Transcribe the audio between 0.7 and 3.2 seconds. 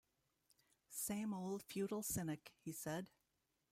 "Same old futile cynic," he said.